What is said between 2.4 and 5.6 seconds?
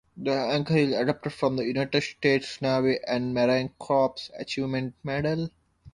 Navy and Marine Corps Achievement Medal.